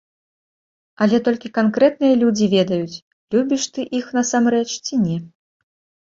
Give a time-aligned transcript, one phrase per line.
[1.05, 2.99] Але толькі канкрэтныя людзі ведаюць,
[3.37, 5.17] любіш ты іх насамрэч ці не.